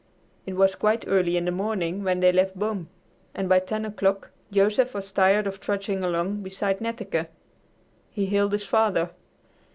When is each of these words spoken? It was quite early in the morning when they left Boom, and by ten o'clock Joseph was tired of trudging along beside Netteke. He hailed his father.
It 0.47 0.53
was 0.55 0.73
quite 0.73 1.07
early 1.07 1.37
in 1.37 1.45
the 1.45 1.51
morning 1.51 2.03
when 2.03 2.21
they 2.21 2.31
left 2.31 2.57
Boom, 2.57 2.89
and 3.35 3.47
by 3.47 3.59
ten 3.59 3.85
o'clock 3.85 4.31
Joseph 4.51 4.95
was 4.95 5.11
tired 5.11 5.45
of 5.45 5.59
trudging 5.59 6.03
along 6.03 6.41
beside 6.41 6.79
Netteke. 6.81 7.27
He 8.09 8.25
hailed 8.25 8.53
his 8.53 8.65
father. 8.65 9.11